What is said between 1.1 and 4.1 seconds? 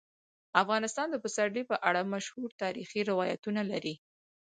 د پسرلی په اړه مشهور تاریخی روایتونه لري.